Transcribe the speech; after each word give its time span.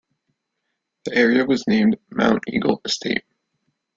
The 1.05 1.13
area 1.13 1.45
was 1.45 1.67
named 1.67 1.99
Mount 2.09 2.41
Eagle 2.47 2.81
Estate. 2.85 3.23